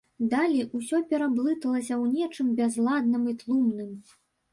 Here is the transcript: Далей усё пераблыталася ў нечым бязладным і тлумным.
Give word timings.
Далей 0.29 0.63
усё 0.77 1.01
пераблыталася 1.11 1.93
ў 1.97 2.05
нечым 2.13 2.47
бязладным 2.61 3.29
і 3.33 3.35
тлумным. 3.43 3.93